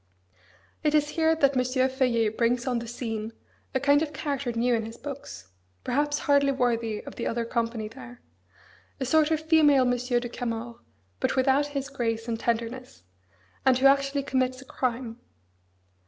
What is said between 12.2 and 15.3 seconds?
and tenderness, and who actually commits a crime.